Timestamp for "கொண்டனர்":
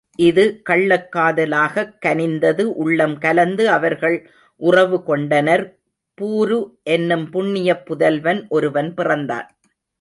5.03-5.65